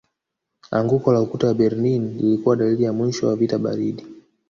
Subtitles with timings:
[0.77, 4.05] Anguko la ukuta wa Berlin lilikuwa dalili ya mwisho wa vita baridi